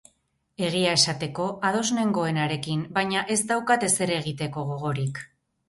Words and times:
Egia 0.67 0.95
esateko, 0.99 1.45
ados 1.69 1.83
nengoen 1.99 2.41
harekin, 2.47 2.83
baina 2.97 3.23
ez 3.37 3.39
daukat 3.55 3.89
ezer 3.91 4.17
egiteko 4.19 4.69
gogorik. 4.75 5.25